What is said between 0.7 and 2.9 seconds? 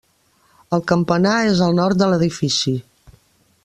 El campanar és al nord de l'edifici.